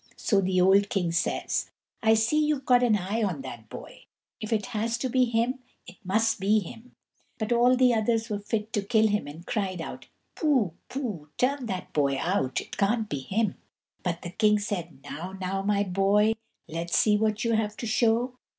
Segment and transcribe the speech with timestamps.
[0.17, 1.69] So the old king says:
[2.01, 4.05] "I see you've got an eye on that boy.
[4.39, 6.95] If it has to be him it must be him."
[7.37, 11.67] But all the others were fit to kill him, and cried out: "Pooh, pooh, turn
[11.67, 13.57] that boy out, it can't be him."
[14.01, 16.33] But the king said: "Now, my boy,
[16.67, 18.33] let's see what you have to show."